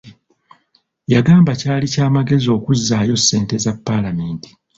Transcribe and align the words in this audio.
Yagamba 1.13 1.51
kyali 1.61 1.85
kya 1.93 2.05
magezi 2.15 2.47
okuzzaayo 2.57 3.15
ssente 3.19 3.55
za 3.63 3.71
paalamenti. 3.85 4.49